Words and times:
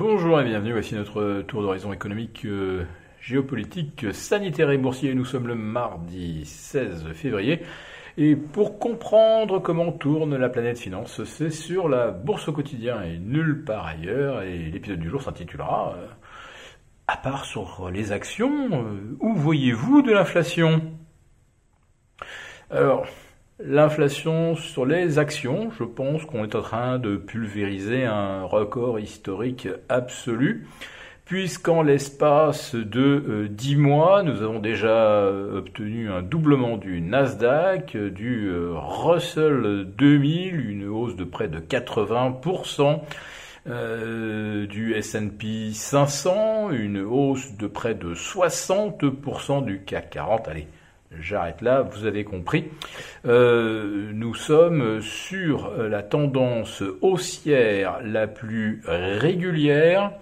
Bonjour 0.00 0.40
et 0.40 0.44
bienvenue, 0.44 0.72
voici 0.72 0.94
notre 0.94 1.42
tour 1.42 1.60
d'horizon 1.60 1.92
économique, 1.92 2.46
euh, 2.46 2.86
géopolitique, 3.20 4.06
sanitaire 4.14 4.70
et 4.70 4.78
boursier. 4.78 5.12
Nous 5.12 5.26
sommes 5.26 5.46
le 5.46 5.54
mardi 5.54 6.46
16 6.46 7.12
février. 7.12 7.60
Et 8.16 8.34
pour 8.34 8.78
comprendre 8.78 9.58
comment 9.58 9.92
tourne 9.92 10.38
la 10.38 10.48
planète 10.48 10.78
finance, 10.78 11.22
c'est 11.24 11.50
sur 11.50 11.86
la 11.86 12.12
bourse 12.12 12.48
au 12.48 12.54
quotidien 12.54 13.02
et 13.02 13.18
nulle 13.18 13.62
part 13.62 13.84
ailleurs. 13.84 14.40
Et 14.40 14.70
l'épisode 14.70 15.00
du 15.00 15.10
jour 15.10 15.20
s'intitulera 15.20 15.94
euh, 15.98 16.06
À 17.06 17.18
part 17.18 17.44
sur 17.44 17.90
les 17.90 18.10
actions, 18.10 18.70
euh, 18.72 19.18
où 19.20 19.34
voyez-vous 19.34 20.00
de 20.00 20.12
l'inflation? 20.12 20.80
Alors, 22.70 23.04
L'inflation 23.62 24.54
sur 24.54 24.86
les 24.86 25.18
actions, 25.18 25.70
je 25.70 25.84
pense 25.84 26.24
qu'on 26.24 26.44
est 26.44 26.54
en 26.54 26.62
train 26.62 26.98
de 26.98 27.16
pulvériser 27.16 28.06
un 28.06 28.44
record 28.44 28.98
historique 28.98 29.68
absolu, 29.90 30.66
puisqu'en 31.26 31.82
l'espace 31.82 32.74
de 32.74 33.48
10 33.50 33.74
euh, 33.74 33.78
mois, 33.78 34.22
nous 34.22 34.42
avons 34.42 34.60
déjà 34.60 34.88
euh, 34.88 35.58
obtenu 35.58 36.10
un 36.10 36.22
doublement 36.22 36.78
du 36.78 37.02
Nasdaq, 37.02 37.98
du 37.98 38.48
euh, 38.48 38.72
Russell 38.72 39.86
2000, 39.94 40.70
une 40.70 40.88
hausse 40.88 41.16
de 41.16 41.24
près 41.24 41.48
de 41.48 41.58
80%, 41.58 43.00
du 44.68 44.94
S&P 44.94 45.72
500, 45.74 46.70
une 46.70 47.02
hausse 47.02 47.54
de 47.58 47.66
près 47.66 47.94
de 47.94 48.14
60% 48.14 49.66
du 49.66 49.82
CAC 49.84 50.08
40. 50.08 50.48
Allez, 50.48 50.66
J'arrête 51.18 51.60
là, 51.60 51.82
vous 51.82 52.06
avez 52.06 52.24
compris. 52.24 52.66
Euh, 53.26 54.10
nous 54.14 54.34
sommes 54.34 55.00
sur 55.00 55.72
la 55.76 56.02
tendance 56.02 56.82
haussière 57.00 58.00
la 58.04 58.28
plus 58.28 58.82
régulière 58.86 60.12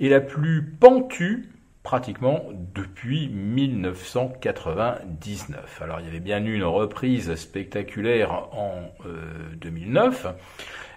et 0.00 0.08
la 0.08 0.20
plus 0.20 0.62
pentue 0.62 1.48
pratiquement 1.84 2.42
depuis 2.74 3.28
1999. 3.28 5.80
Alors 5.82 6.00
il 6.00 6.06
y 6.06 6.08
avait 6.08 6.18
bien 6.18 6.44
eu 6.44 6.54
une 6.54 6.64
reprise 6.64 7.32
spectaculaire 7.34 8.48
en 8.52 8.90
2009, 9.60 10.26
euh, 10.26 10.30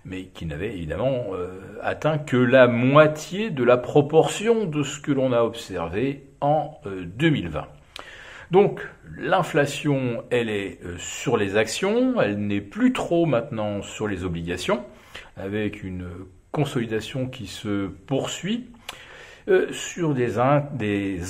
mais 0.06 0.28
qui 0.28 0.45
n'avait 0.45 0.73
évidemment 0.73 1.25
euh, 1.34 1.59
atteint 1.84 2.18
que 2.18 2.38
la 2.38 2.68
moitié 2.68 3.50
de 3.50 3.66
la 3.66 3.75
proportion 3.78 4.64
de 4.66 4.81
ce 4.81 5.02
que 5.02 5.12
l'on 5.12 5.34
a 5.34 5.42
observé 5.42 6.30
en 6.40 6.80
2020. 6.86 7.68
Donc 8.52 8.81
l'inflation, 9.17 10.23
elle 10.30 10.50
est 10.50 10.80
euh, 10.86 10.98
sur 10.98 11.38
les 11.38 11.58
actions, 11.58 12.22
elle 12.22 12.38
n'est 12.40 12.62
plus 12.62 12.94
trop 12.94 13.26
maintenant 13.26 13.81
sur 13.81 14.08
les 14.08 14.23
obligations, 14.23 14.84
avec 15.36 15.84
une 15.84 16.08
consolidation 16.52 17.28
qui 17.28 17.48
se 17.48 17.88
poursuit. 17.88 18.70
Euh, 19.50 19.72
sur 19.72 20.14
des, 20.14 20.40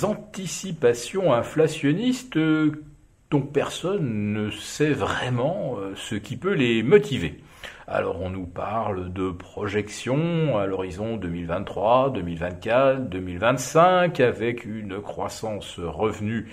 anticipations 0.04 1.32
inflationnistes 1.32 2.36
euh, 2.36 2.84
dont 3.30 3.42
personne 3.42 4.32
ne 4.32 4.50
sait 4.50 4.90
vraiment 4.90 5.76
ce 5.94 6.14
qui 6.14 6.36
peut 6.36 6.54
les 6.54 6.82
motiver. 6.82 7.42
Alors 7.86 8.20
on 8.20 8.28
nous 8.28 8.46
parle 8.46 9.12
de 9.12 9.30
projections 9.30 10.58
à 10.58 10.66
l'horizon 10.66 11.16
2023, 11.16 12.10
2024, 12.10 13.08
2025 13.08 14.20
avec 14.20 14.64
une 14.64 15.00
croissance 15.00 15.78
revenu 15.78 16.50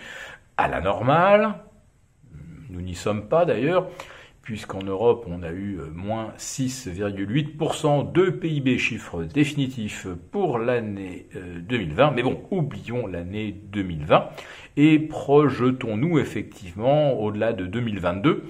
à 0.58 0.68
la 0.68 0.82
normale. 0.82 1.56
Nous 2.70 2.82
n'y 2.82 2.96
sommes 2.96 3.28
pas 3.28 3.46
d'ailleurs, 3.46 3.88
puisqu'en 4.42 4.82
Europe 4.84 5.26
on 5.28 5.44
a 5.44 5.52
eu 5.52 5.80
euh, 5.80 5.90
moins 5.94 6.34
6,8% 6.38 8.12
de 8.12 8.30
PIB 8.30 8.78
chiffre 8.78 9.24
définitif 9.24 10.08
pour 10.32 10.60
l'année 10.60 11.28
2020. 11.34 12.08
Euh, 12.08 12.12
Mais 12.16 12.24
bon, 12.24 12.42
oublions 12.52 13.08
l'année 13.08 13.52
2020 13.52 14.30
et 14.78 15.00
projetons-nous 15.00 16.20
effectivement 16.20 17.14
au-delà 17.14 17.54
de 17.54 17.66
2022 17.66 18.44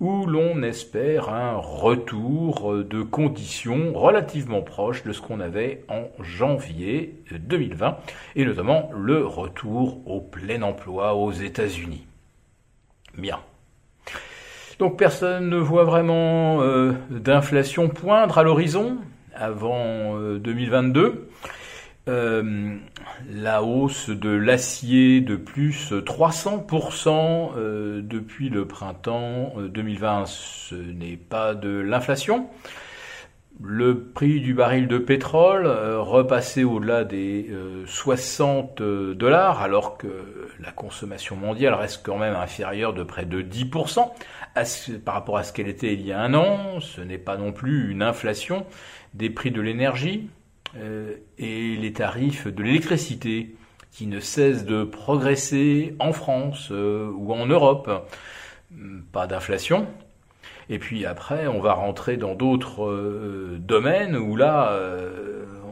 où 0.00 0.26
l'on 0.26 0.62
espère 0.62 1.28
un 1.28 1.56
retour 1.56 2.84
de 2.84 3.02
conditions 3.02 3.92
relativement 3.94 4.62
proches 4.62 5.04
de 5.04 5.12
ce 5.12 5.20
qu'on 5.20 5.40
avait 5.40 5.84
en 5.88 6.08
janvier 6.22 7.14
2020, 7.30 7.96
et 8.36 8.44
notamment 8.44 8.90
le 8.96 9.24
retour 9.24 10.00
au 10.06 10.20
plein 10.20 10.62
emploi 10.62 11.14
aux 11.14 11.32
États-Unis. 11.32 12.06
Bien. 13.16 13.38
Donc 14.78 14.98
personne 14.98 15.48
ne 15.48 15.56
voit 15.56 15.84
vraiment 15.84 16.60
euh, 16.62 16.92
d'inflation 17.08 17.88
poindre 17.88 18.38
à 18.38 18.42
l'horizon 18.42 18.98
avant 19.34 20.18
2022. 20.38 21.28
Euh, 22.06 22.76
la 23.30 23.62
hausse 23.62 24.10
de 24.10 24.28
l'acier 24.28 25.22
de 25.22 25.36
plus 25.36 25.92
300% 25.92 27.52
euh, 27.56 28.02
depuis 28.02 28.50
le 28.50 28.66
printemps 28.66 29.54
2020, 29.56 30.20
euh, 30.20 30.24
ce 30.26 30.74
n'est 30.74 31.16
pas 31.16 31.54
de 31.54 31.70
l'inflation. 31.70 32.48
Le 33.62 33.98
prix 34.02 34.40
du 34.40 34.52
baril 34.52 34.86
de 34.86 34.98
pétrole 34.98 35.66
repassé 35.66 36.64
au-delà 36.64 37.04
des 37.04 37.54
60 37.86 38.82
dollars, 38.82 39.62
alors 39.62 39.96
que 39.96 40.08
la 40.58 40.72
consommation 40.72 41.36
mondiale 41.36 41.72
reste 41.74 42.04
quand 42.04 42.18
même 42.18 42.34
inférieure 42.34 42.94
de 42.94 43.04
près 43.04 43.24
de 43.26 43.42
10% 43.42 44.10
par 45.04 45.14
rapport 45.14 45.38
à 45.38 45.44
ce 45.44 45.52
qu'elle 45.52 45.68
était 45.68 45.94
il 45.94 46.04
y 46.04 46.10
a 46.10 46.20
un 46.20 46.34
an. 46.34 46.80
Ce 46.80 47.00
n'est 47.00 47.16
pas 47.16 47.36
non 47.36 47.52
plus 47.52 47.92
une 47.92 48.02
inflation 48.02 48.66
des 49.14 49.30
prix 49.30 49.52
de 49.52 49.60
l'énergie. 49.60 50.28
Euh, 50.76 51.14
et 51.38 51.76
les 51.76 51.92
tarifs 51.92 52.48
de 52.48 52.62
l'électricité 52.62 53.54
qui 53.92 54.06
ne 54.06 54.18
cessent 54.18 54.64
de 54.64 54.82
progresser 54.82 55.94
en 56.00 56.12
France 56.12 56.68
euh, 56.72 57.10
ou 57.14 57.32
en 57.32 57.46
Europe. 57.46 58.08
Pas 59.12 59.26
d'inflation. 59.28 59.86
Et 60.68 60.78
puis 60.78 61.06
après, 61.06 61.46
on 61.46 61.60
va 61.60 61.74
rentrer 61.74 62.16
dans 62.16 62.34
d'autres 62.34 62.84
euh, 62.86 63.56
domaines 63.60 64.16
où 64.16 64.34
là, 64.34 64.76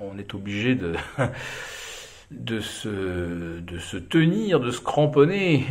on 0.02 0.18
est 0.18 0.34
obligé 0.34 0.76
de 2.30 2.60
se, 2.60 3.96
tenir, 3.96 4.60
de 4.60 4.70
se 4.70 4.80
cramponner 4.80 5.66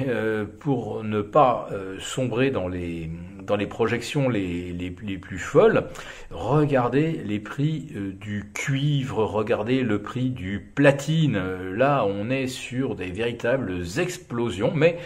pour 0.59 1.03
ne 1.03 1.21
pas 1.21 1.69
sombrer 1.99 2.51
dans 2.51 2.67
les, 2.67 3.09
dans 3.45 3.55
les 3.55 3.67
projections 3.67 4.29
les, 4.29 4.73
plus 5.21 5.39
folles. 5.39 5.87
Regardez 6.29 7.21
les 7.25 7.39
prix 7.39 7.87
euh, 7.95 8.11
du 8.13 8.51
cuivre, 8.53 9.23
regardez 9.23 9.81
le 9.81 10.01
prix 10.01 10.29
du 10.29 10.59
platine. 10.59 11.41
Là, 11.73 12.05
on 12.05 12.29
est 12.29 12.47
sur 12.47 12.95
des 12.95 13.11
véritables 13.11 13.81
explosions, 13.97 14.71
mais 14.73 14.97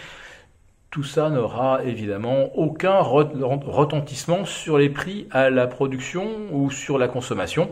tout 0.90 1.04
ça 1.04 1.28
n'aura 1.28 1.84
évidemment 1.84 2.56
aucun 2.56 3.00
retentissement 3.00 4.44
sur 4.44 4.78
les 4.78 4.88
prix 4.88 5.26
à 5.30 5.50
la 5.50 5.66
production 5.66 6.26
ou 6.52 6.70
sur 6.70 6.96
la 6.96 7.08
consommation. 7.08 7.70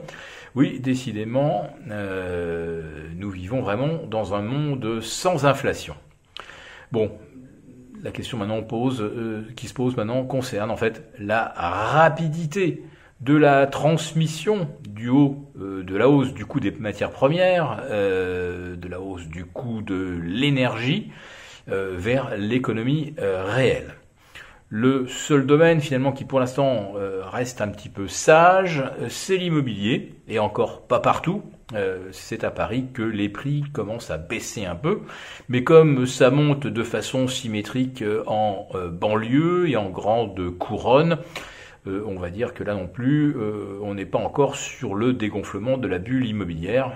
Oui, 0.54 0.78
décidément, 0.78 1.69
euh, 1.91 3.08
nous 3.16 3.31
vivons 3.31 3.60
vraiment 3.60 3.98
dans 4.08 4.34
un 4.34 4.42
monde 4.42 5.00
sans 5.00 5.46
inflation. 5.46 5.96
Bon, 6.92 7.10
la 8.04 8.10
question 8.12 8.38
maintenant 8.38 8.62
pose, 8.62 9.00
euh, 9.00 9.42
qui 9.56 9.66
se 9.66 9.75
pose 9.75 9.97
maintenant 9.97 10.25
concerne 10.25 10.70
en 10.70 10.76
fait 10.76 11.03
la 11.19 11.53
rapidité 11.56 12.84
de 13.20 13.34
la 13.34 13.66
transmission 13.66 14.69
du 14.87 15.09
haut 15.09 15.50
euh, 15.59 15.82
de 15.82 15.97
la 15.97 16.09
hausse 16.09 16.34
du 16.34 16.44
coût 16.44 16.60
des 16.60 16.70
matières 16.70 17.10
premières, 17.10 17.82
de 17.91 18.88
la 18.88 19.00
hausse 19.00 19.26
du 19.26 19.47
coût 19.47 19.82
de 19.82 20.20
l'énergie 20.22 21.10
vers 21.66 22.37
l'économie 22.37 23.14
réelle. 23.19 23.94
Le 24.76 25.06
seul 25.06 25.47
domaine 25.47 25.81
finalement 25.81 26.10
qui 26.10 26.25
pour 26.25 26.41
l'instant 26.41 26.94
euh, 26.97 27.13
reste 27.34 27.61
un 27.61 27.69
petit 27.69 27.89
peu 27.89 28.09
sage, 28.09 28.83
euh, 29.00 29.09
c'est 29.09 29.37
l'immobilier, 29.37 30.15
et 30.28 30.39
encore 30.39 30.87
pas 30.87 31.00
partout. 31.00 31.43
Euh, 31.75 32.09
c'est 32.12 32.45
à 32.45 32.50
Paris 32.50 32.87
que 32.93 33.03
les 33.03 33.29
prix 33.29 33.64
commencent 33.73 34.11
à 34.11 34.19
baisser 34.19 34.64
un 34.64 34.76
peu, 34.76 35.00
mais 35.49 35.64
comme 35.64 36.06
ça 36.06 36.31
monte 36.31 36.67
de 36.67 36.82
façon 36.82 37.26
symétrique 37.26 38.05
en 38.26 38.69
banlieue 38.93 39.69
et 39.69 39.76
en 39.76 39.91
grande 39.91 40.50
couronne, 40.58 41.19
on 41.87 42.19
va 42.19 42.31
dire 42.31 42.55
que 42.55 42.64
là 42.64 42.75
non 42.75 42.87
plus, 42.87 43.35
on 43.82 43.94
n'est 43.94 44.06
pas 44.06 44.19
encore 44.19 44.56
sur 44.56 44.94
le 44.94 45.14
dégonflement 45.14 45.79
de 45.79 45.88
la 45.88 45.99
bulle 45.99 46.26
immobilière, 46.26 46.93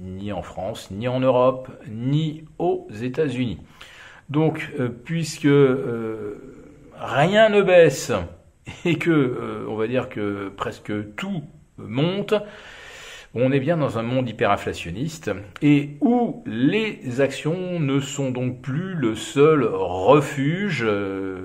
ni 0.00 0.32
en 0.32 0.42
France, 0.42 0.90
ni 0.92 1.08
en 1.08 1.20
Europe, 1.20 1.68
ni 1.88 2.44
aux 2.58 2.86
États-Unis. 3.02 3.58
Donc, 4.28 4.72
puisque 5.04 5.48
rien 6.96 7.48
ne 7.48 7.62
baisse 7.62 8.12
et 8.84 8.96
que, 8.96 9.10
euh, 9.10 9.66
on 9.68 9.76
va 9.76 9.86
dire 9.86 10.08
que 10.08 10.48
presque 10.56 10.92
tout 11.16 11.42
monte, 11.78 12.34
on 13.34 13.52
est 13.52 13.60
bien 13.60 13.76
dans 13.76 13.98
un 13.98 14.02
monde 14.02 14.28
hyperinflationniste 14.28 15.30
et 15.62 15.90
où 16.00 16.42
les 16.46 17.20
actions 17.20 17.78
ne 17.78 18.00
sont 18.00 18.32
donc 18.32 18.60
plus 18.60 18.94
le 18.94 19.14
seul 19.14 19.64
refuge, 19.64 20.84
euh, 20.84 21.38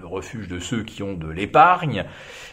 le 0.00 0.06
refuge 0.06 0.46
de 0.46 0.60
ceux 0.60 0.84
qui 0.84 1.02
ont 1.02 1.14
de 1.14 1.28
l'épargne 1.28 2.04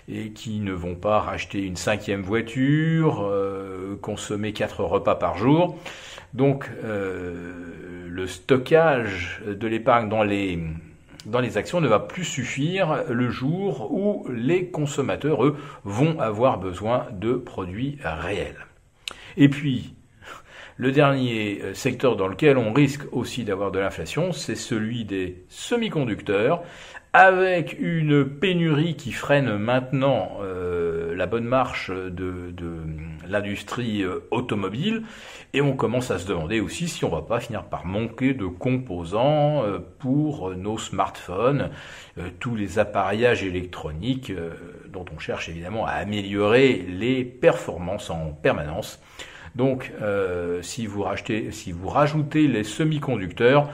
et 0.10 0.32
qui 0.32 0.60
ne 0.60 0.74
vont 0.74 0.96
pas 0.96 1.20
racheter 1.20 1.64
une 1.64 1.76
cinquième 1.76 2.24
voiture, 2.24 3.22
euh, 3.22 3.96
consommer 4.02 4.54
quatre 4.54 4.84
repas 4.84 5.16
par 5.16 5.38
jour. 5.38 5.78
Donc 6.34 6.70
le 6.84 8.28
stockage 8.28 9.42
de 9.48 9.68
l'épargne 9.68 10.10
dans 10.10 10.24
les 10.24 10.60
dans 11.28 11.40
les 11.40 11.58
actions 11.58 11.82
ne 11.82 11.88
va 11.88 12.00
plus 12.00 12.24
suffire 12.24 13.04
le 13.10 13.30
jour 13.30 13.92
où 13.92 14.26
les 14.30 14.68
consommateurs, 14.68 15.46
eux, 15.46 15.58
vont 15.84 16.20
avoir 16.20 16.58
besoin 16.58 17.08
de 17.12 17.34
produits 17.34 17.98
réels. 18.04 18.66
Et 19.36 19.50
puis, 19.50 19.94
le 20.78 20.92
dernier 20.92 21.60
euh, 21.64 21.74
secteur 21.74 22.16
dans 22.16 22.28
lequel 22.28 22.58
on 22.58 22.72
risque 22.72 23.02
aussi 23.12 23.44
d'avoir 23.44 23.72
de 23.72 23.80
l'inflation, 23.80 24.32
c'est 24.32 24.56
celui 24.56 25.06
des 25.06 25.44
semi-conducteurs, 25.50 26.64
avec 27.14 27.78
une 27.80 28.26
pénurie 28.26 28.96
qui 28.96 29.12
freine 29.12 29.58
maintenant 29.58 30.38
euh, 30.42 30.77
la 31.18 31.26
bonne 31.26 31.46
marche 31.46 31.92
de, 31.92 32.54
l'industrie 33.28 34.04
euh, 34.04 34.20
automobile, 34.32 35.04
et 35.54 35.62
on 35.62 35.74
commence 35.74 36.12
à 36.12 36.20
se 36.20 36.28
demander 36.28 36.60
aussi 36.60 36.88
si 36.88 37.04
on 37.04 37.10
va 37.10 37.22
pas 37.22 37.40
finir 37.40 37.64
par 37.64 37.86
manquer 37.86 38.34
de 38.34 38.46
composants 38.46 39.64
pour 40.00 40.52
nos 40.52 40.78
smartphones, 40.78 41.70
tous 42.40 42.56
les 42.56 42.80
appareillages 42.80 43.44
électroniques 43.44 44.32
dont 44.92 45.06
on 45.16 45.20
cherche 45.20 45.50
évidemment 45.50 45.86
à 45.86 45.92
améliorer 45.92 46.86
les 46.88 47.24
performances 47.24 48.10
en 48.10 48.32
permanence. 48.32 49.00
Donc, 49.58 49.92
euh, 50.02 50.62
si, 50.62 50.86
vous 50.86 51.02
rachetez, 51.02 51.52
si 51.52 51.72
vous 51.72 51.90
rajoutez 51.90 52.48
les 52.48 52.64
semi-conducteurs, 52.64 53.70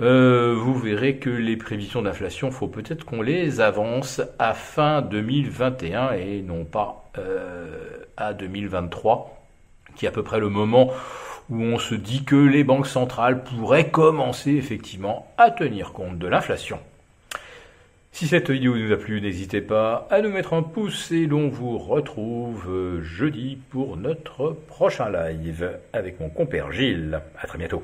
euh, 0.00 0.54
vous 0.56 0.74
verrez 0.74 1.16
que 1.16 1.30
les 1.30 1.56
prévisions 1.56 2.02
d'inflation, 2.02 2.50
faut 2.50 2.66
peut-être 2.66 3.04
qu'on 3.04 3.22
les 3.22 3.60
avance 3.60 4.20
à 4.38 4.54
fin 4.54 5.02
2021 5.02 6.12
et 6.12 6.42
non 6.42 6.64
pas 6.64 7.10
euh, 7.18 7.78
à 8.16 8.32
2023, 8.32 9.40
qui 9.94 10.06
est 10.06 10.08
à 10.08 10.12
peu 10.12 10.24
près 10.24 10.40
le 10.40 10.48
moment 10.48 10.90
où 11.50 11.62
on 11.62 11.78
se 11.78 11.94
dit 11.94 12.24
que 12.24 12.34
les 12.34 12.64
banques 12.64 12.86
centrales 12.86 13.44
pourraient 13.44 13.90
commencer 13.90 14.52
effectivement 14.52 15.32
à 15.36 15.50
tenir 15.50 15.92
compte 15.92 16.18
de 16.18 16.26
l'inflation. 16.26 16.80
Si 18.10 18.28
cette 18.28 18.50
vidéo 18.50 18.74
vous 18.74 18.92
a 18.92 18.96
plu, 18.96 19.20
n'hésitez 19.20 19.60
pas 19.60 20.06
à 20.10 20.22
nous 20.22 20.30
mettre 20.30 20.54
un 20.54 20.62
pouce 20.62 21.10
et 21.10 21.26
l'on 21.26 21.48
vous 21.48 21.78
retrouve 21.78 23.02
jeudi 23.02 23.58
pour 23.70 23.96
notre 23.96 24.50
prochain 24.50 25.10
live 25.10 25.78
avec 25.92 26.20
mon 26.20 26.28
compère 26.28 26.70
Gilles. 26.72 27.20
À 27.40 27.46
très 27.48 27.58
bientôt. 27.58 27.82